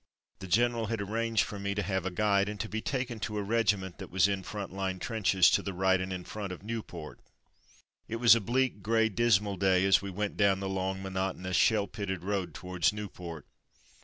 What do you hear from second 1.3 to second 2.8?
for me to have a guide, and to